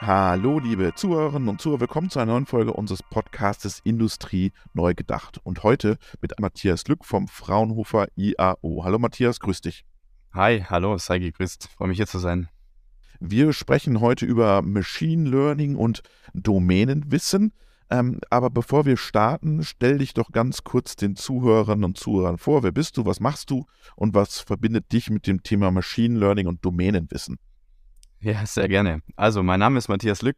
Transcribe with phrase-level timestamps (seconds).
[0.00, 5.40] Hallo, liebe Zuhörerinnen und Zuhörer, willkommen zu einer neuen Folge unseres Podcastes Industrie neu gedacht.
[5.42, 8.84] Und heute mit Matthias Lück vom Fraunhofer IAO.
[8.84, 9.86] Hallo Matthias, grüß dich.
[10.34, 11.70] Hi, hallo, sei gegrüßt.
[11.74, 12.50] Freue mich hier zu sein.
[13.20, 16.02] Wir sprechen heute über Machine Learning und
[16.34, 17.54] Domänenwissen.
[17.88, 22.62] Ähm, aber bevor wir starten, stell dich doch ganz kurz den Zuhörerinnen und Zuhörern vor.
[22.62, 26.48] Wer bist du, was machst du und was verbindet dich mit dem Thema Machine Learning
[26.48, 27.38] und Domänenwissen?
[28.20, 29.02] Ja, sehr gerne.
[29.16, 30.36] Also, mein Name ist Matthias Lück,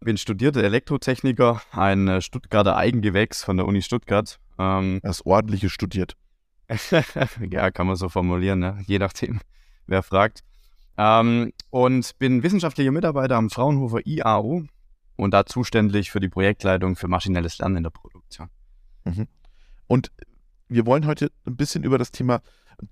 [0.00, 4.38] bin studierter Elektrotechniker, ein äh, Stuttgarter Eigengewächs von der Uni Stuttgart.
[4.58, 6.16] Ähm, das ordentliche studiert.
[7.50, 8.82] ja, kann man so formulieren, ne?
[8.86, 9.40] je nachdem,
[9.86, 10.42] wer fragt.
[10.98, 14.64] Ähm, und bin wissenschaftlicher Mitarbeiter am Fraunhofer IAO
[15.16, 18.48] und da zuständig für die Projektleitung für maschinelles Lernen in der Produktion.
[19.04, 19.28] Mhm.
[19.86, 20.10] Und
[20.68, 22.40] wir wollen heute ein bisschen über das Thema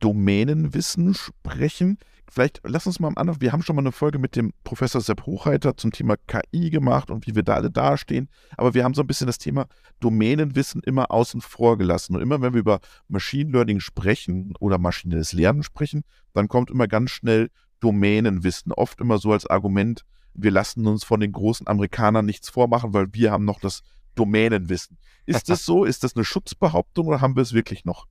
[0.01, 1.99] Domänenwissen sprechen.
[2.31, 5.01] Vielleicht lass uns mal am Anfang, wir haben schon mal eine Folge mit dem Professor
[5.01, 8.95] Sepp Hochreiter zum Thema KI gemacht und wie wir da alle dastehen, aber wir haben
[8.95, 9.67] so ein bisschen das Thema
[10.01, 12.17] Domänenwissen immer außen vor gelassen.
[12.17, 16.89] Und immer wenn wir über Machine Learning sprechen oder maschinelles Lernen sprechen, dann kommt immer
[16.89, 22.27] ganz schnell Domänenwissen, oft immer so als Argument, wir lassen uns von den großen Amerikanern
[22.27, 23.83] nichts vormachen, weil wir haben noch das
[24.15, 24.99] Domänenwissen.
[25.27, 25.85] Ist das so?
[25.85, 28.07] Ist das eine Schutzbehauptung oder haben wir es wirklich noch?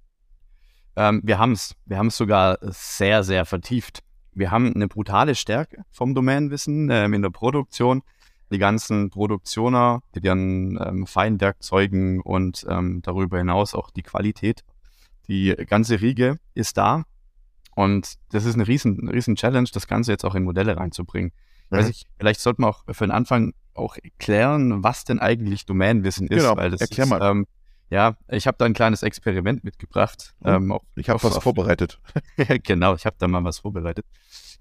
[0.96, 1.76] Ähm, wir haben es.
[1.86, 4.00] Wir haben es sogar sehr, sehr vertieft.
[4.34, 8.04] Wir haben eine brutale Stärke vom Domänenwissen ähm, in der Produktion.
[8.52, 14.64] Die ganzen Produktioner, die dann ähm, Feinwerkzeugen und ähm, darüber hinaus auch die Qualität.
[15.28, 17.04] Die ganze Riege ist da.
[17.76, 21.32] Und das ist eine riesen, riesen Challenge, das Ganze jetzt auch in Modelle reinzubringen.
[21.70, 21.78] Mhm.
[21.78, 26.28] Weiß ich, vielleicht sollte man auch für den Anfang auch erklären, was denn eigentlich Domänenwissen
[26.28, 26.44] ist.
[26.44, 27.22] Genau, weil das erklär ist, mal.
[27.24, 27.48] Ähm,
[27.94, 30.34] ja, ich habe da ein kleines Experiment mitgebracht.
[30.44, 32.00] Oh, ähm, auch, ich habe was auf, vorbereitet.
[32.64, 34.04] genau, ich habe da mal was vorbereitet.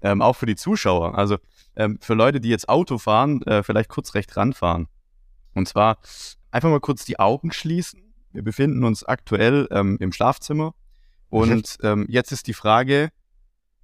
[0.01, 1.17] Ähm, auch für die Zuschauer.
[1.17, 1.39] Also
[1.75, 4.87] ähm, für Leute, die jetzt Auto fahren, äh, vielleicht kurz recht ranfahren.
[5.55, 5.97] Und zwar
[6.51, 8.13] einfach mal kurz die Augen schließen.
[8.33, 10.75] Wir befinden uns aktuell ähm, im Schlafzimmer.
[11.29, 13.09] Und ähm, jetzt ist die Frage,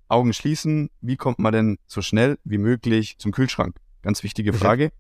[0.10, 3.78] Augen schließen, wie kommt man denn so schnell wie möglich zum Kühlschrank?
[4.04, 4.92] Ganz wichtige Frage.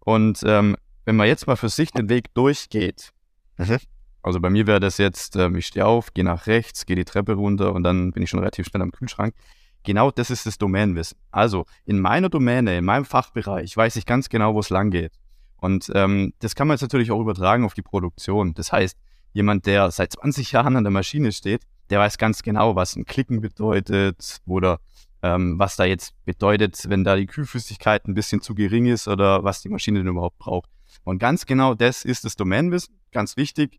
[0.00, 0.76] Und ähm,
[1.06, 3.14] wenn man jetzt mal für sich den Weg durchgeht,
[3.58, 3.78] Mhm.
[4.26, 7.04] Also bei mir wäre das jetzt, ähm, ich stehe auf, gehe nach rechts, gehe die
[7.04, 9.36] Treppe runter und dann bin ich schon relativ schnell am Kühlschrank.
[9.84, 11.16] Genau das ist das Domänenwissen.
[11.30, 15.12] Also in meiner Domäne, in meinem Fachbereich weiß ich ganz genau, wo es lang geht.
[15.58, 18.52] Und ähm, das kann man jetzt natürlich auch übertragen auf die Produktion.
[18.54, 18.98] Das heißt,
[19.32, 23.04] jemand, der seit 20 Jahren an der Maschine steht, der weiß ganz genau, was ein
[23.04, 24.80] Klicken bedeutet oder
[25.22, 29.44] ähm, was da jetzt bedeutet, wenn da die Kühlflüssigkeit ein bisschen zu gering ist oder
[29.44, 30.68] was die Maschine denn überhaupt braucht.
[31.04, 32.96] Und ganz genau das ist das Domänenwissen.
[33.12, 33.78] Ganz wichtig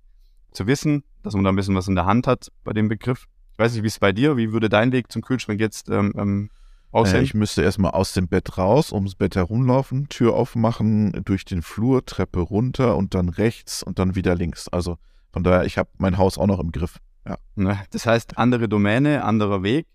[0.52, 3.26] zu wissen, dass man da ein bisschen was in der Hand hat bei dem Begriff.
[3.54, 6.14] Ich weiß nicht, wie es bei dir, wie würde dein Weg zum Kühlschrank jetzt ähm,
[6.18, 6.50] ähm,
[6.92, 7.22] aussehen?
[7.22, 11.62] Äh, ich müsste erstmal aus dem Bett raus, ums Bett herumlaufen, Tür aufmachen, durch den
[11.62, 14.68] Flur, Treppe runter und dann rechts und dann wieder links.
[14.68, 14.98] Also
[15.32, 16.98] von daher, ich habe mein Haus auch noch im Griff.
[17.26, 17.38] Ja.
[17.56, 19.88] Ne, das heißt, andere Domäne, anderer Weg.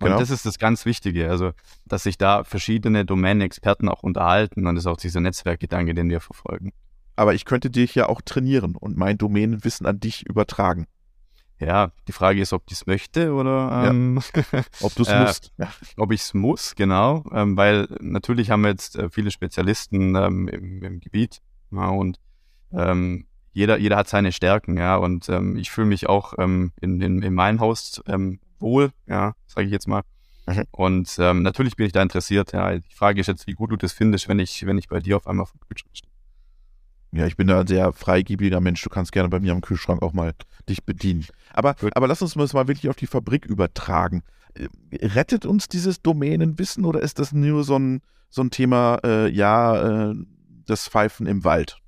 [0.00, 0.18] Und genau.
[0.20, 1.50] das ist das ganz Wichtige, also
[1.84, 6.20] dass sich da verschiedene Domänenexperten auch unterhalten und das ist auch dieser Netzwerkgedanke, den wir
[6.20, 6.72] verfolgen.
[7.18, 10.86] Aber ich könnte dich ja auch trainieren und mein Domänenwissen an dich übertragen.
[11.58, 14.62] Ja, die Frage ist, ob ich es möchte oder ähm, ja.
[14.80, 15.52] ob du es äh, musst.
[15.58, 15.68] Ja.
[15.96, 17.24] Ob ich es muss, genau.
[17.32, 21.40] Ähm, weil natürlich haben wir jetzt äh, viele Spezialisten ähm, im, im, Gebiet
[21.72, 22.20] ja, und
[22.72, 24.94] ähm, jeder, jeder hat seine Stärken, ja.
[24.94, 28.00] Und ähm, ich fühle mich auch ähm, in, in, in meinem Haus
[28.60, 30.02] wohl, ja, sage ich jetzt mal.
[30.46, 30.64] Mhm.
[30.70, 32.52] Und ähm, natürlich bin ich da interessiert.
[32.52, 32.78] Ja.
[32.78, 35.16] Die Frage ist jetzt, wie gut du das findest, wenn ich, wenn ich bei dir
[35.16, 36.07] auf einmal vom Kühlschrank stehe.
[37.12, 38.82] Ja, ich bin da ein sehr freigebiger Mensch.
[38.82, 40.34] Du kannst gerne bei mir am Kühlschrank auch mal
[40.68, 41.26] dich bedienen.
[41.52, 44.22] Aber, aber lass uns das mal wirklich auf die Fabrik übertragen.
[44.54, 44.68] Äh,
[45.06, 50.10] rettet uns dieses Domänenwissen oder ist das nur so ein, so ein Thema, äh, ja,
[50.10, 50.14] äh,
[50.66, 51.78] das Pfeifen im Wald?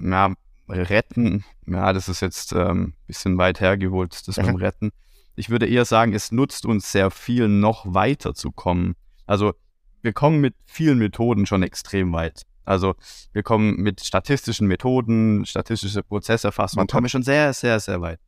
[0.00, 0.34] Ja,
[0.68, 4.92] retten, ja, das ist jetzt ein ähm, bisschen weit hergeholt, das mit dem Retten.
[5.36, 8.94] Ich würde eher sagen, es nutzt uns sehr viel, noch weiter zu kommen.
[9.26, 9.52] Also
[10.00, 12.42] wir kommen mit vielen Methoden schon extrem weit.
[12.64, 12.94] Also
[13.32, 18.20] wir kommen mit statistischen Methoden, statistische Prozesserfassung, kommen wir schon sehr, sehr, sehr weit.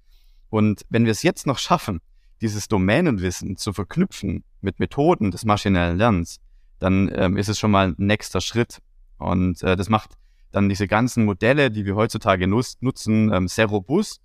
[0.50, 2.00] Und wenn wir es jetzt noch schaffen,
[2.40, 6.38] dieses Domänenwissen zu verknüpfen mit Methoden des maschinellen Lernens,
[6.78, 8.78] dann ähm, ist es schon mal ein nächster Schritt.
[9.18, 10.10] Und äh, das macht
[10.52, 14.20] dann diese ganzen Modelle, die wir heutzutage nutz nutzen, ähm, sehr robust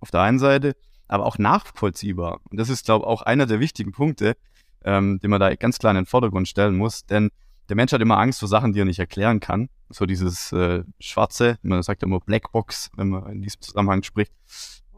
[0.00, 0.74] auf der einen Seite,
[1.06, 2.40] aber auch nachvollziehbar.
[2.50, 4.36] Und das ist, glaube ich, auch einer der wichtigen Punkte,
[4.84, 7.06] ähm, den man da ganz klar in den Vordergrund stellen muss.
[7.06, 7.30] Denn
[7.68, 9.68] der Mensch hat immer Angst vor Sachen, die er nicht erklären kann.
[9.90, 14.32] So dieses äh, Schwarze, man sagt immer Blackbox, wenn man in diesem Zusammenhang spricht.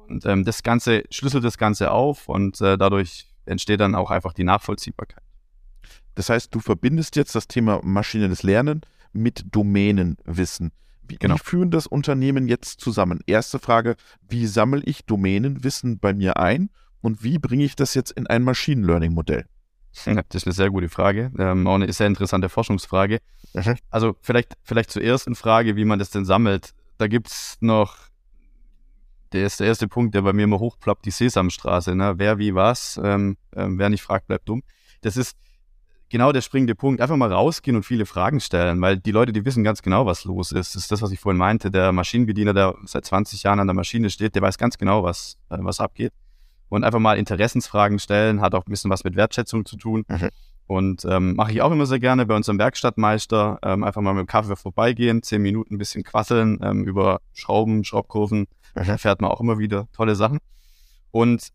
[0.08, 4.32] Und ähm, das Ganze schlüsselt das Ganze auf und äh, dadurch entsteht dann auch einfach
[4.32, 5.22] die Nachvollziehbarkeit.
[6.14, 8.80] Das heißt, du verbindest jetzt das Thema maschinelles Lernen
[9.12, 10.72] mit Domänenwissen.
[11.08, 11.34] Wie, genau.
[11.34, 13.20] wie führen das Unternehmen jetzt zusammen?
[13.26, 13.96] Erste Frage,
[14.28, 16.70] wie sammle ich Domänenwissen bei mir ein
[17.00, 19.46] und wie bringe ich das jetzt in ein Machine Learning Modell?
[20.28, 23.20] Das ist eine sehr gute Frage, ähm, auch eine sehr interessante Forschungsfrage.
[23.54, 23.76] Mhm.
[23.90, 26.72] Also vielleicht, vielleicht zur ersten Frage, wie man das denn sammelt.
[26.98, 27.96] Da gibt es noch,
[29.32, 31.94] der ist der erste Punkt, der bei mir immer hochploppt, die Sesamstraße.
[31.94, 32.14] Ne?
[32.16, 34.62] Wer, wie, was, ähm, ähm, wer nicht fragt, bleibt dumm.
[35.02, 35.36] Das ist
[36.08, 37.00] genau der springende Punkt.
[37.00, 40.24] Einfach mal rausgehen und viele Fragen stellen, weil die Leute, die wissen ganz genau, was
[40.24, 40.74] los ist.
[40.74, 41.70] Das ist das, was ich vorhin meinte.
[41.70, 45.36] Der Maschinenbediener, der seit 20 Jahren an der Maschine steht, der weiß ganz genau, was,
[45.50, 46.12] äh, was abgeht.
[46.68, 50.04] Und einfach mal Interessensfragen stellen, hat auch ein bisschen was mit Wertschätzung zu tun.
[50.08, 50.30] Mhm.
[50.66, 53.60] Und ähm, mache ich auch immer sehr gerne bei unserem Werkstattmeister.
[53.62, 57.84] Ähm, einfach mal mit dem Kaffee vorbeigehen, zehn Minuten ein bisschen quasseln ähm, über Schrauben,
[57.84, 58.48] Schraubkurven.
[58.74, 58.84] Mhm.
[58.86, 60.38] Da fährt man auch immer wieder tolle Sachen.
[61.12, 61.48] Und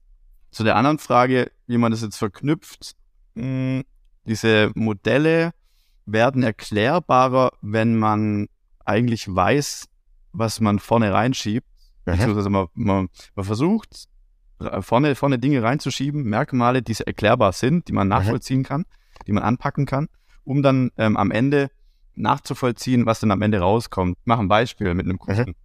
[0.51, 2.95] zu der anderen Frage, wie man das jetzt verknüpft,
[3.35, 3.83] mh, hm,
[4.25, 5.51] diese Modelle
[6.05, 8.47] werden erklärbarer, wenn man
[8.85, 9.87] eigentlich weiß,
[10.33, 11.67] was man vorne reinschiebt.
[12.05, 12.11] Mhm.
[12.11, 14.07] Beziehungsweise man, man, man versucht,
[14.81, 18.85] vorne, vorne Dinge reinzuschieben, Merkmale, die erklärbar sind, die man nachvollziehen kann,
[19.27, 20.07] die man anpacken kann,
[20.43, 21.69] um dann ähm, am Ende
[22.15, 24.17] nachzuvollziehen, was dann am Ende rauskommt.
[24.19, 25.55] Ich mache ein Beispiel mit einem Kuchen.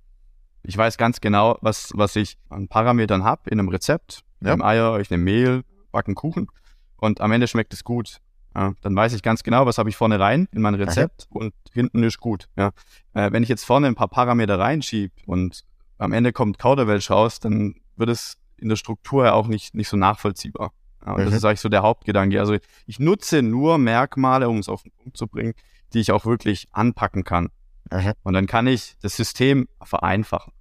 [0.62, 4.22] Ich weiß ganz genau, was, was ich an Parametern habe in einem Rezept.
[4.40, 4.52] Ja.
[4.52, 5.62] Ich nehme Eier, ich nehme Mehl,
[5.92, 6.48] backen Kuchen
[6.96, 8.20] und am Ende schmeckt es gut.
[8.54, 11.40] Ja, dann weiß ich ganz genau, was habe ich vorne rein in mein Rezept Aha.
[11.40, 12.48] und hinten ist gut.
[12.56, 12.72] Ja.
[13.12, 15.64] Äh, wenn ich jetzt vorne ein paar Parameter reinschiebe und
[15.98, 19.88] am Ende kommt Kauderwelsch raus, dann wird es in der Struktur ja auch nicht, nicht
[19.88, 20.72] so nachvollziehbar.
[21.04, 21.26] Ja, und mhm.
[21.26, 22.40] das ist eigentlich so der Hauptgedanke.
[22.40, 22.56] Also
[22.86, 25.54] ich nutze nur Merkmale, um es auf den Punkt zu bringen,
[25.92, 27.50] die ich auch wirklich anpacken kann.
[27.90, 28.12] Mhm.
[28.22, 30.52] Und dann kann ich das System vereinfachen.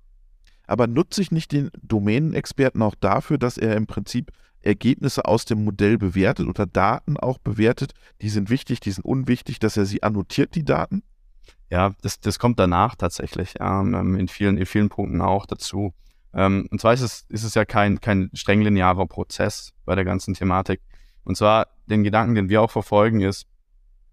[0.67, 4.31] Aber nutze ich nicht den Domänenexperten auch dafür, dass er im Prinzip
[4.61, 7.93] Ergebnisse aus dem Modell bewertet oder Daten auch bewertet.
[8.21, 11.03] Die sind wichtig, die sind unwichtig, dass er sie annotiert, die Daten?
[11.69, 15.93] Ja, das, das kommt danach tatsächlich, ähm, in, vielen, in vielen Punkten auch dazu.
[16.35, 20.05] Ähm, und zwar ist es, ist es ja kein, kein streng linearer Prozess bei der
[20.05, 20.81] ganzen Thematik.
[21.23, 23.47] Und zwar den Gedanken, den wir auch verfolgen, ist,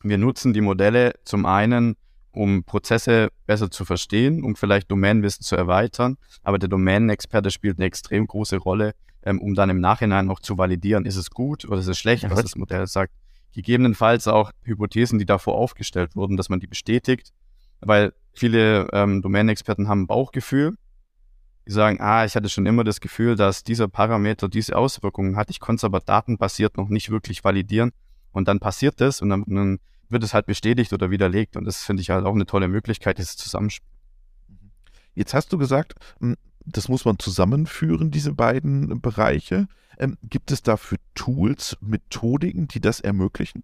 [0.02, 1.96] wir nutzen die Modelle zum einen,
[2.32, 6.16] um Prozesse besser zu verstehen, um vielleicht Domänenwissen zu erweitern.
[6.42, 10.58] Aber der Domänenexperte spielt eine extrem große Rolle, ähm, um dann im Nachhinein noch zu
[10.58, 13.12] validieren, ist es gut oder ist es schlecht, was das Modell sagt.
[13.52, 17.32] Gegebenenfalls auch Hypothesen, die davor aufgestellt wurden, dass man die bestätigt,
[17.80, 20.76] weil viele ähm, Domänenexperten haben ein Bauchgefühl.
[21.66, 25.50] Die sagen, ah, ich hatte schon immer das Gefühl, dass dieser Parameter diese Auswirkungen hat.
[25.50, 27.92] Ich konnte es aber datenbasiert noch nicht wirklich validieren.
[28.32, 29.78] Und dann passiert das und dann, dann
[30.08, 31.56] wird es halt bestätigt oder widerlegt.
[31.56, 33.86] Und das finde ich halt auch eine tolle Möglichkeit, dieses Zusammenspiel.
[35.14, 39.68] Jetzt hast du gesagt, hm, das muss man zusammenführen, diese beiden Bereiche.
[39.98, 43.62] Ähm, gibt es dafür Tools, Methodiken, die das ermöglichen?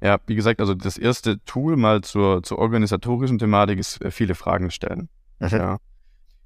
[0.00, 4.34] Ja, wie gesagt, also das erste Tool mal zur, zur organisatorischen Thematik ist äh, viele
[4.34, 5.08] Fragen stellen.
[5.40, 5.48] Mhm.
[5.48, 5.78] Ja.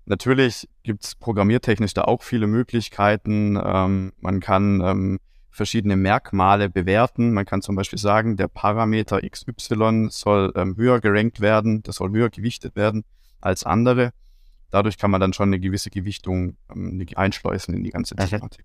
[0.05, 3.59] Natürlich gibt es programmiertechnisch da auch viele Möglichkeiten.
[3.63, 5.21] Ähm, man kann ähm,
[5.51, 7.33] verschiedene Merkmale bewerten.
[7.33, 12.11] Man kann zum Beispiel sagen, der Parameter XY soll ähm, höher gerankt werden, das soll
[12.11, 13.05] höher gewichtet werden
[13.41, 14.13] als andere
[14.73, 18.65] dadurch kann man dann schon eine gewisse Gewichtung ähm, einschleusen in die ganze Thematik.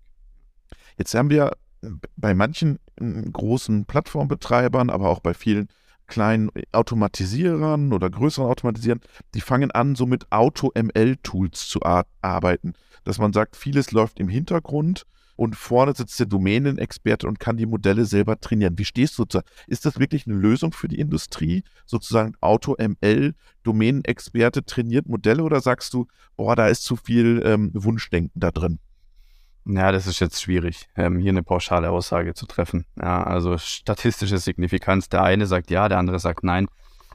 [0.96, 1.52] Jetzt haben wir
[1.82, 5.68] äh, bei manchen äh, großen Plattformbetreibern, aber auch bei vielen
[6.08, 9.00] kleinen Automatisierern oder größeren Automatisierern,
[9.34, 11.80] die fangen an, so mit Auto-ML-Tools zu
[12.22, 12.72] arbeiten.
[13.04, 15.04] Dass man sagt, vieles läuft im Hintergrund
[15.38, 18.76] und vorne sitzt der Domänenexperte und kann die Modelle selber trainieren.
[18.76, 19.46] Wie stehst du dazu?
[19.68, 21.62] Ist das wirklich eine Lösung für die Industrie?
[21.86, 28.40] Sozusagen Auto-ML, Domänenexperte trainiert Modelle oder sagst du, boah, da ist zu viel ähm, Wunschdenken
[28.40, 28.80] da drin?
[29.70, 32.86] Ja, das ist jetzt schwierig, ähm, hier eine pauschale Aussage zu treffen.
[32.96, 36.68] Ja, also statistische Signifikanz, der eine sagt ja, der andere sagt nein.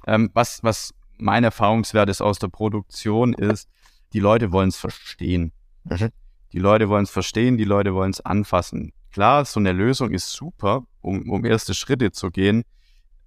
[0.05, 3.67] Ähm, was, was mein Erfahrungswert ist aus der Produktion ist,
[4.13, 5.51] die Leute wollen es verstehen.
[5.86, 6.10] Mhm.
[6.51, 8.93] Die Leute wollen es verstehen, die Leute wollen es anfassen.
[9.12, 12.65] Klar, so eine Lösung ist super, um, um erste Schritte zu gehen.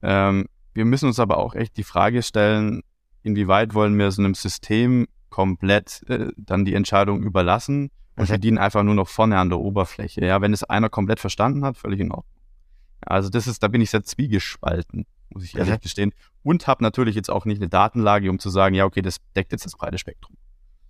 [0.02, 2.82] Ähm, wir müssen uns aber auch echt die Frage stellen,
[3.24, 8.32] inwieweit wollen wir so einem System komplett äh, dann die Entscheidung überlassen und okay.
[8.32, 10.24] verdienen einfach nur noch vorne an der Oberfläche.
[10.24, 12.32] Ja, wenn es einer komplett verstanden hat, völlig in Ordnung.
[13.02, 15.82] Also das ist, da bin ich sehr zwiegespalten, muss ich ehrlich okay.
[15.82, 16.12] gestehen.
[16.42, 19.52] Und habe natürlich jetzt auch nicht eine Datenlage, um zu sagen, ja, okay, das deckt
[19.52, 20.36] jetzt das breite Spektrum.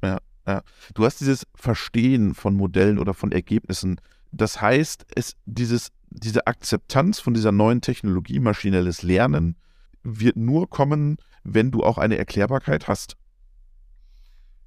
[0.03, 0.19] Ja.
[0.47, 0.63] Ja.
[0.95, 4.01] Du hast dieses Verstehen von Modellen oder von Ergebnissen.
[4.31, 9.57] Das heißt, es, dieses, diese Akzeptanz von dieser neuen Technologie, maschinelles Lernen,
[10.05, 13.17] wird nur kommen, wenn du auch eine Erklärbarkeit hast.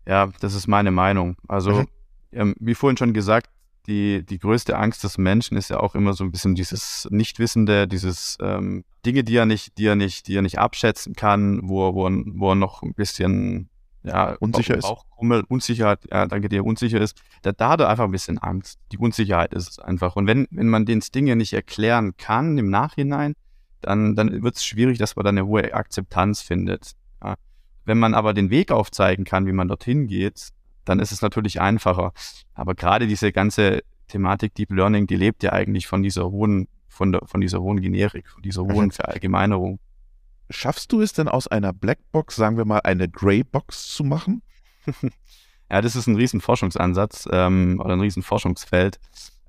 [0.05, 1.37] Ja, das ist meine Meinung.
[1.47, 1.87] Also, mhm.
[2.31, 3.49] Ähm, wie vorhin schon gesagt,
[3.87, 7.87] die, die größte Angst des Menschen ist ja auch immer so ein bisschen dieses Nichtwissende,
[7.87, 11.87] dieses ähm, Dinge, die er nicht, die er nicht, die er nicht abschätzen kann, wo
[11.87, 13.69] er, wo er, wo er noch ein bisschen
[14.03, 14.83] ja, unsicher ist.
[14.83, 18.79] Bauchkrummel, Unsicherheit, ja, danke dir, unsicher ist, da, da hat er einfach ein bisschen Angst.
[18.91, 20.15] Die Unsicherheit ist es einfach.
[20.15, 23.33] Und wenn, wenn man den Dinge nicht erklären kann im Nachhinein,
[23.81, 26.91] dann, dann wird es schwierig, dass man da eine hohe Akzeptanz findet.
[27.23, 27.35] Ja.
[27.85, 30.49] Wenn man aber den Weg aufzeigen kann, wie man dorthin geht,
[30.89, 32.13] dann ist es natürlich einfacher.
[32.53, 37.11] Aber gerade diese ganze Thematik Deep Learning, die lebt ja eigentlich von dieser hohen, von,
[37.11, 38.91] der, von dieser hohen Generik, von dieser hohen mhm.
[38.91, 39.79] Verallgemeinerung.
[40.49, 44.41] Schaffst du es denn aus einer Blackbox, sagen wir mal, eine Greybox zu machen?
[45.71, 48.99] ja, das ist ein riesen Forschungsansatz ähm, oder ein riesen Forschungsfeld,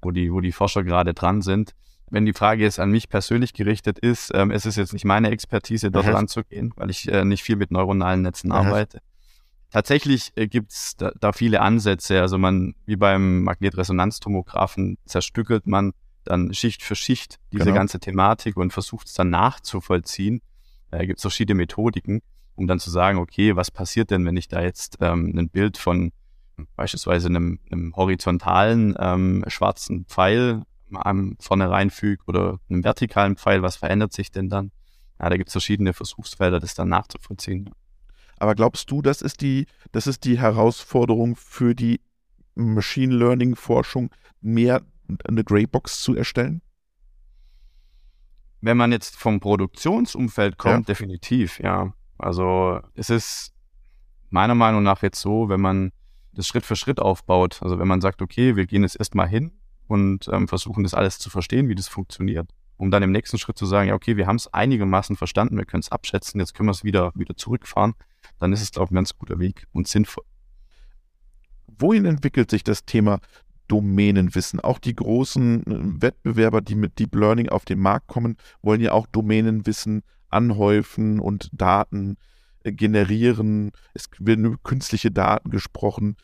[0.02, 1.75] wo die, wo die Forscher gerade dran sind.
[2.11, 5.30] Wenn die Frage jetzt an mich persönlich gerichtet ist, ähm, es ist jetzt nicht meine
[5.30, 6.12] Expertise, dort mhm.
[6.12, 8.56] ranzugehen, weil ich äh, nicht viel mit neuronalen Netzen mhm.
[8.56, 9.00] arbeite.
[9.70, 12.20] Tatsächlich äh, gibt es da, da, viele Ansätze.
[12.20, 15.92] Also man, wie beim Magnetresonanztomographen, zerstückelt man
[16.24, 17.76] dann Schicht für Schicht diese genau.
[17.76, 20.42] ganze Thematik und versucht es dann nachzuvollziehen.
[20.90, 22.20] Da äh, gibt es verschiedene Methodiken,
[22.56, 25.78] um dann zu sagen, okay, was passiert denn, wenn ich da jetzt ähm, ein Bild
[25.78, 26.12] von
[26.76, 30.62] beispielsweise einem, einem horizontalen ähm, schwarzen Pfeil
[30.92, 34.72] am vorne reinfüge oder einem vertikalen Pfeil, was verändert sich denn dann?
[35.20, 37.70] Ja, da gibt es verschiedene Versuchsfelder, das dann nachzuvollziehen.
[38.40, 42.00] Aber glaubst du, das ist die, das ist die Herausforderung für die
[42.54, 44.82] Machine Learning Forschung, mehr
[45.28, 46.62] eine Greybox zu erstellen?
[48.62, 50.94] Wenn man jetzt vom Produktionsumfeld kommt, ja.
[50.94, 51.92] definitiv, ja.
[52.16, 53.52] Also es ist
[54.30, 55.92] meiner Meinung nach jetzt so, wenn man
[56.32, 59.52] das Schritt für Schritt aufbaut, also wenn man sagt, okay, wir gehen jetzt erstmal hin
[59.87, 63.59] und ähm, versuchen das alles zu verstehen, wie das funktioniert, um dann im nächsten Schritt
[63.59, 66.68] zu sagen, ja, okay, wir haben es einigermaßen verstanden, wir können es abschätzen, jetzt können
[66.68, 67.94] wir es wieder, wieder zurückfahren,
[68.40, 70.25] dann ist es, glaube ich, ein ganz guter Weg und sinnvoll.
[71.78, 73.20] Wohin entwickelt sich das Thema
[73.68, 74.59] Domänenwissen.
[74.59, 78.92] Auch die großen äh, Wettbewerber, die mit Deep Learning auf den Markt kommen, wollen ja
[78.92, 82.16] auch Domänenwissen anhäufen und Daten
[82.64, 83.70] äh, generieren.
[83.94, 86.16] Es werden über künstliche Daten gesprochen.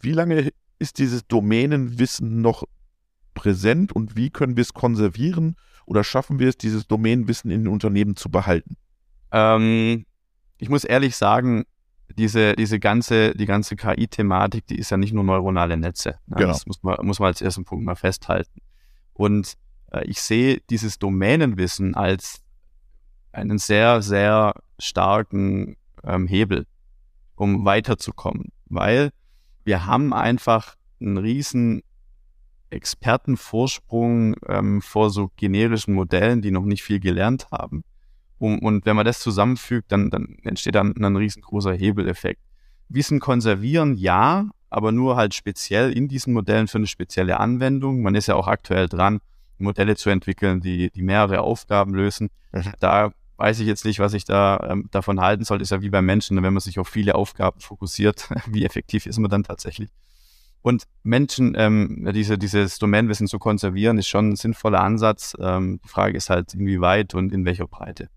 [0.00, 2.64] Wie lange ist dieses Domänenwissen noch
[3.34, 7.72] präsent und wie können wir es konservieren oder schaffen wir es, dieses Domänenwissen in den
[7.72, 8.76] Unternehmen zu behalten?
[9.30, 10.06] Ähm,
[10.62, 11.64] ich muss ehrlich sagen,
[12.16, 16.20] diese, diese ganze, die ganze KI-Thematik, die ist ja nicht nur neuronale Netze.
[16.26, 16.36] Ne?
[16.36, 16.52] Genau.
[16.52, 18.60] Das muss man, muss man als ersten Punkt mal festhalten.
[19.12, 19.54] Und
[19.90, 22.44] äh, ich sehe dieses Domänenwissen als
[23.32, 26.68] einen sehr, sehr starken ähm, Hebel,
[27.34, 28.52] um weiterzukommen.
[28.66, 29.10] Weil
[29.64, 31.82] wir haben einfach einen riesen
[32.70, 37.82] Expertenvorsprung ähm, vor so generischen Modellen, die noch nicht viel gelernt haben.
[38.42, 42.40] Um, und wenn man das zusammenfügt, dann, dann entsteht dann ein riesengroßer Hebeleffekt.
[42.88, 48.02] Wissen konservieren, ja, aber nur halt speziell in diesen Modellen für eine spezielle Anwendung.
[48.02, 49.20] Man ist ja auch aktuell dran,
[49.58, 52.30] Modelle zu entwickeln, die, die mehrere Aufgaben lösen.
[52.50, 52.72] Mhm.
[52.80, 55.62] Da weiß ich jetzt nicht, was ich da ähm, davon halten soll.
[55.62, 59.20] Ist ja wie beim Menschen, wenn man sich auf viele Aufgaben fokussiert, wie effektiv ist
[59.20, 59.90] man dann tatsächlich?
[60.62, 65.36] Und Menschen, ähm, diese, dieses Domänenwissen zu konservieren, ist schon ein sinnvoller Ansatz.
[65.38, 68.08] Ähm, die Frage ist halt, inwieweit und in welcher Breite.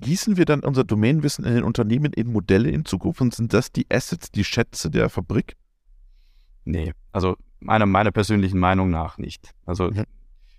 [0.00, 3.72] Gießen wir dann unser Domänenwissen in den Unternehmen in Modelle in Zukunft und sind das
[3.72, 5.56] die Assets, die Schätze der Fabrik?
[6.64, 9.54] Nee, also meiner, meiner persönlichen Meinung nach nicht.
[9.64, 10.04] Also mhm.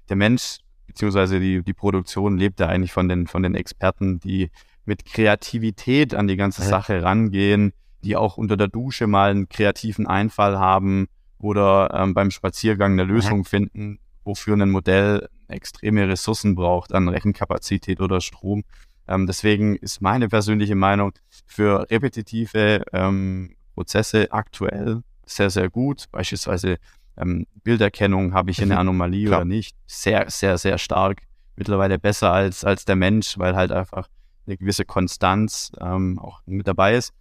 [0.09, 0.59] der Mensch
[0.89, 4.49] beziehungsweise die, die Produktion lebt ja eigentlich von den, von den Experten, die
[4.85, 6.63] mit Kreativität an die ganze.
[6.63, 7.73] Sache rangehen,
[8.03, 11.07] die auch unter der Dusche mal einen kreativen Einfall haben
[11.37, 18.01] oder ähm, beim Spaziergang eine Lösung finden, wofür ein Modell extreme Ressourcen braucht an Rechenkapazität
[18.01, 18.63] oder Strom.
[19.09, 21.13] Ähm, deswegen ist meine persönliche Meinung
[21.47, 26.05] für repetitive ähm, Prozesse aktuell sehr, sehr gut.
[26.11, 26.77] Beispielsweise
[27.17, 28.79] ähm, Bilderkennung, habe ich eine mhm.
[28.79, 29.75] Anomalie oder nicht?
[29.87, 31.23] Sehr, sehr, sehr stark.
[31.55, 34.07] Mittlerweile besser als, als der Mensch, weil halt einfach
[34.45, 37.11] eine gewisse Konstanz ähm, auch mit dabei ist.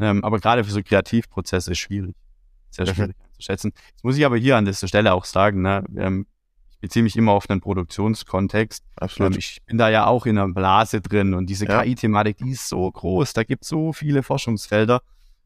[0.00, 2.16] Ähm, aber gerade für so Kreativprozesse ist schwierig.
[2.70, 3.72] Sehr schwierig einzuschätzen.
[3.90, 6.26] Jetzt muss ich aber hier an dieser Stelle auch sagen, ne, ähm,
[6.80, 8.84] beziehe mich immer auf den Produktionskontext.
[8.96, 9.32] Absolut.
[9.32, 11.82] Ähm, ich bin da ja auch in einer Blase drin und diese ja.
[11.82, 15.00] KI-Thematik, die ist so groß, da gibt es so viele Forschungsfelder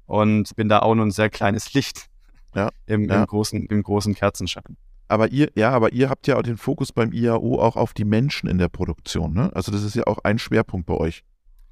[0.07, 2.09] und bin da auch nur ein sehr kleines Licht
[2.55, 2.71] ja.
[2.87, 3.21] Im, ja.
[3.21, 4.77] Im, großen, im großen Kerzenschein.
[5.09, 8.05] Aber ihr, ja, aber ihr habt ja auch den Fokus beim IAO auch auf die
[8.05, 9.51] Menschen in der Produktion, ne?
[9.55, 11.23] Also das ist ja auch ein Schwerpunkt bei euch.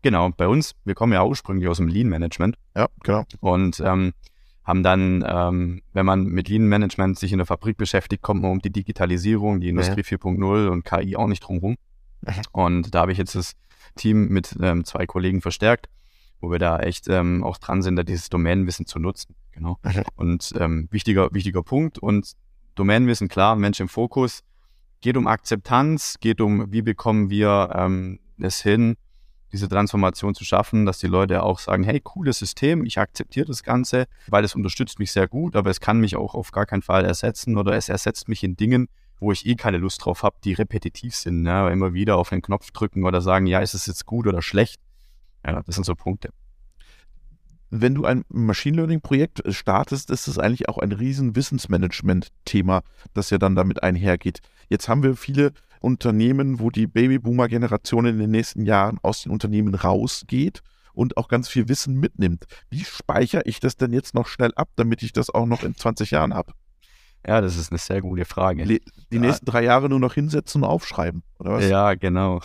[0.02, 2.56] Genau, bei uns, wir kommen ja ursprünglich aus dem Lean-Management.
[2.76, 3.24] Ja, genau.
[3.40, 4.12] Und ähm,
[4.70, 8.52] haben dann, ähm, wenn man mit Lean Management sich in der Fabrik beschäftigt, kommt man
[8.52, 10.16] um die Digitalisierung, die Industrie ja.
[10.16, 11.76] 4.0 und KI auch nicht drumherum.
[12.52, 13.56] Und da habe ich jetzt das
[13.96, 15.88] Team mit ähm, zwei Kollegen verstärkt,
[16.40, 19.34] wo wir da echt ähm, auch dran sind, da dieses Domänenwissen zu nutzen.
[19.52, 19.78] Genau.
[20.16, 21.98] Und ähm, wichtiger, wichtiger Punkt.
[21.98, 22.32] Und
[22.76, 24.42] Domänenwissen, klar, Mensch im Fokus.
[25.00, 28.96] Geht um Akzeptanz, geht um, wie bekommen wir ähm, es hin,
[29.52, 33.62] diese Transformation zu schaffen, dass die Leute auch sagen, hey, cooles System, ich akzeptiere das
[33.62, 36.82] Ganze, weil es unterstützt mich sehr gut, aber es kann mich auch auf gar keinen
[36.82, 38.88] Fall ersetzen oder es ersetzt mich in Dingen,
[39.18, 41.42] wo ich eh keine Lust drauf habe, die repetitiv sind.
[41.42, 41.70] Ne?
[41.70, 44.80] Immer wieder auf den Knopf drücken oder sagen, ja, ist es jetzt gut oder schlecht?
[45.44, 46.30] Ja, das sind so Punkte.
[47.72, 52.82] Wenn du ein Machine Learning-Projekt startest, ist es eigentlich auch ein riesen Wissensmanagement-Thema,
[53.14, 54.40] das ja dann damit einhergeht.
[54.68, 59.74] Jetzt haben wir viele Unternehmen, wo die Babyboomer-Generation in den nächsten Jahren aus den Unternehmen
[59.74, 60.60] rausgeht
[60.92, 62.44] und auch ganz viel Wissen mitnimmt.
[62.68, 65.74] Wie speichere ich das denn jetzt noch schnell ab, damit ich das auch noch in
[65.74, 66.52] 20 Jahren habe?
[67.26, 68.64] Ja, das ist eine sehr gute Frage.
[68.64, 69.20] Die ja.
[69.20, 71.68] nächsten drei Jahre nur noch hinsetzen und aufschreiben, oder was?
[71.68, 72.40] Ja, genau.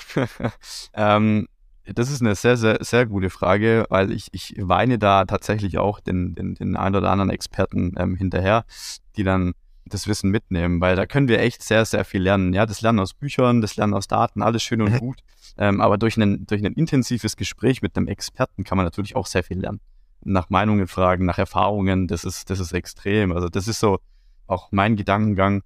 [0.94, 1.48] ähm,
[1.86, 6.00] das ist eine sehr, sehr, sehr gute Frage, weil ich, ich weine da tatsächlich auch
[6.00, 8.66] den, den, den einen oder anderen Experten ähm, hinterher,
[9.16, 9.54] die dann
[9.88, 12.54] das Wissen mitnehmen, weil da können wir echt sehr, sehr viel lernen.
[12.54, 15.20] Ja, das Lernen aus Büchern, das Lernen aus Daten, alles schön und gut.
[15.58, 19.26] Ähm, aber durch ein, durch ein intensives Gespräch mit einem Experten kann man natürlich auch
[19.26, 19.80] sehr viel lernen.
[20.24, 23.32] Nach Meinungen fragen, nach Erfahrungen, das ist, das ist extrem.
[23.32, 24.00] Also das ist so
[24.48, 25.62] auch mein Gedankengang,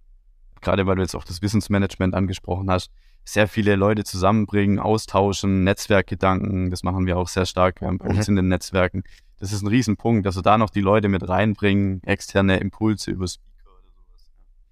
[0.62, 2.92] gerade weil du jetzt auch das Wissensmanagement angesprochen hast
[3.26, 8.32] sehr viele Leute zusammenbringen, austauschen, Netzwerkgedanken, das machen wir auch sehr stark bei uns mhm.
[8.32, 9.04] in den Netzwerken.
[9.40, 13.38] Das ist ein Riesenpunkt, also da noch die Leute mit reinbringen, externe Impulse über Speaker
[13.38, 13.49] oder sowas.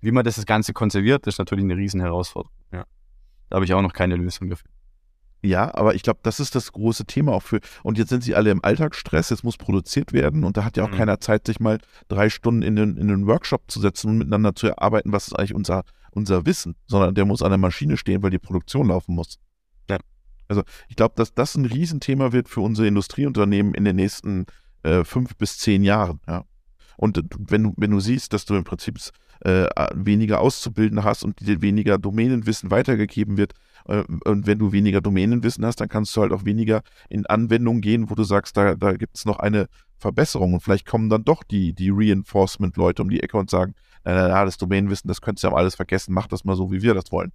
[0.07, 2.55] Wie man das Ganze konserviert, ist natürlich eine Riesenherausforderung.
[2.71, 2.85] Ja.
[3.49, 4.69] Da habe ich auch noch keine Lösung dafür.
[5.41, 7.59] Ja, aber ich glaube, das ist das große Thema auch für.
[7.83, 10.85] Und jetzt sind sie alle im Alltagsstress, jetzt muss produziert werden und da hat ja
[10.85, 10.95] auch mhm.
[10.95, 14.55] keiner Zeit, sich mal drei Stunden in den, in den Workshop zu setzen und miteinander
[14.55, 18.23] zu erarbeiten, was ist eigentlich unser unser Wissen, sondern der muss an der Maschine stehen,
[18.23, 19.39] weil die Produktion laufen muss.
[19.89, 19.97] Ja.
[20.47, 24.45] Also ich glaube, dass das ein Riesenthema wird für unsere Industrieunternehmen in den nächsten
[24.83, 26.21] äh, fünf bis zehn Jahren.
[26.29, 26.45] Ja.
[26.97, 28.97] Und wenn du, wenn du siehst, dass du im Prinzip
[29.41, 33.53] äh, weniger Auszubildende hast und dir weniger Domänenwissen weitergegeben wird,
[33.85, 37.81] äh, und wenn du weniger Domänenwissen hast, dann kannst du halt auch weniger in Anwendungen
[37.81, 39.67] gehen, wo du sagst, da, da gibt es noch eine
[39.99, 40.55] Verbesserung.
[40.55, 44.57] Und vielleicht kommen dann doch die, die Reinforcement-Leute um die Ecke und sagen, na, das
[44.57, 47.33] Domänenwissen, das könntest du ja alles vergessen, mach das mal so, wie wir das wollen.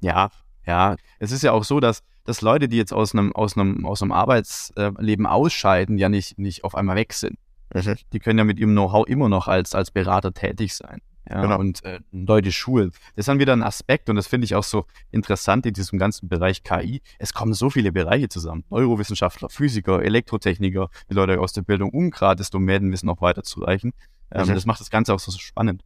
[0.00, 0.30] Ja,
[0.64, 0.94] ja.
[1.18, 4.00] Es ist ja auch so, dass, dass Leute, die jetzt aus einem, aus einem, aus
[4.00, 7.36] einem Arbeitsleben ausscheiden, ja nicht, nicht auf einmal weg sind.
[7.72, 7.96] Mhm.
[8.12, 11.00] Die können ja mit ihrem Know-how immer noch als, als Berater tätig sein.
[11.28, 11.58] Ja, genau.
[11.58, 12.90] und äh, Leute schulen.
[12.90, 15.98] Das ist dann wieder ein Aspekt und das finde ich auch so interessant in diesem
[15.98, 17.00] ganzen Bereich KI.
[17.18, 18.64] Es kommen so viele Bereiche zusammen.
[18.68, 23.94] Neurowissenschaftler, Physiker, Elektrotechniker, die Leute aus der Bildung, um gerade das Domänenwissen auch weiterzureichen.
[24.30, 24.54] Ähm, mhm.
[24.54, 25.82] Das macht das Ganze auch so, so spannend.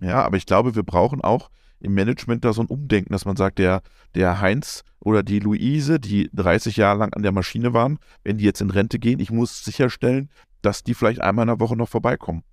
[0.00, 1.50] Ja, aber ich glaube, wir brauchen auch
[1.82, 3.82] im Management da so ein Umdenken, dass man sagt, der,
[4.14, 8.44] der Heinz oder die Luise, die 30 Jahre lang an der Maschine waren, wenn die
[8.44, 10.30] jetzt in Rente gehen, ich muss sicherstellen,
[10.62, 12.44] dass die vielleicht einmal in der Woche noch vorbeikommen.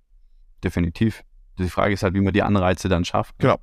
[0.64, 1.22] Definitiv.
[1.58, 3.38] Die Frage ist halt, wie man die Anreize dann schafft.
[3.38, 3.58] Genau,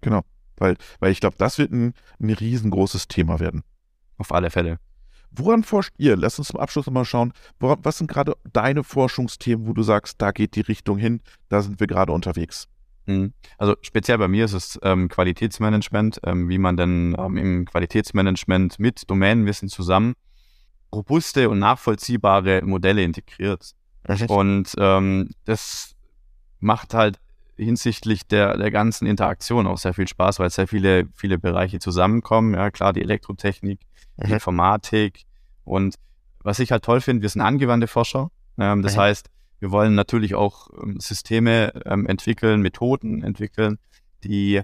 [0.00, 0.22] genau.
[0.56, 3.62] Weil, weil ich glaube, das wird ein, ein riesengroßes Thema werden.
[4.16, 4.78] Auf alle Fälle.
[5.30, 6.16] Woran forscht ihr?
[6.16, 7.32] Lass uns zum Abschluss mal schauen.
[7.60, 11.62] Woran, was sind gerade deine Forschungsthemen, wo du sagst, da geht die Richtung hin, da
[11.62, 12.68] sind wir gerade unterwegs?
[13.06, 13.32] Mhm.
[13.58, 18.78] Also speziell bei mir ist es ähm, Qualitätsmanagement, ähm, wie man denn ähm, im Qualitätsmanagement
[18.78, 20.14] mit Domänenwissen zusammen
[20.92, 23.72] robuste und nachvollziehbare Modelle integriert.
[24.30, 25.94] Und ähm, das
[26.58, 27.18] macht halt
[27.56, 32.54] hinsichtlich der, der ganzen Interaktion auch sehr viel Spaß, weil sehr viele, viele Bereiche zusammenkommen.
[32.54, 33.80] Ja, klar, die Elektrotechnik,
[34.16, 35.24] die Informatik
[35.64, 35.96] und
[36.42, 38.30] was ich halt toll finde, wir sind angewandte Forscher.
[38.58, 39.28] Ähm, das heißt,
[39.60, 43.78] wir wollen natürlich auch ähm, Systeme ähm, entwickeln, Methoden entwickeln,
[44.24, 44.62] die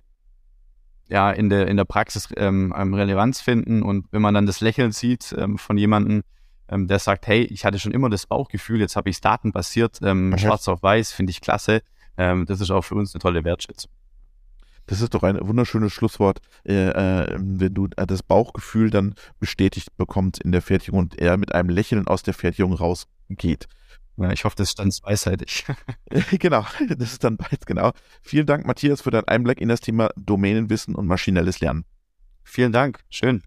[1.09, 3.82] ja in der, in der Praxis ähm, Relevanz finden.
[3.82, 6.22] Und wenn man dann das Lächeln sieht ähm, von jemandem,
[6.68, 10.00] ähm, der sagt, hey, ich hatte schon immer das Bauchgefühl, jetzt habe ich es datenbasiert,
[10.02, 10.38] ähm, mhm.
[10.38, 11.82] schwarz auf weiß, finde ich klasse.
[12.16, 13.90] Ähm, das ist auch für uns eine tolle Wertschätzung.
[14.87, 19.96] Das ist doch ein wunderschönes Schlusswort, äh, äh, wenn du äh, das Bauchgefühl dann bestätigt
[19.96, 23.66] bekommst in der Fertigung und er mit einem Lächeln aus der Fertigung rausgeht.
[24.18, 25.66] Ja, ich hoffe, das ist dann zweiseitig.
[26.38, 27.92] genau, das ist dann beides, genau.
[28.22, 31.85] Vielen Dank, Matthias, für deinen Einblick in das Thema Domänenwissen und maschinelles Lernen.
[32.42, 33.42] Vielen Dank, schön.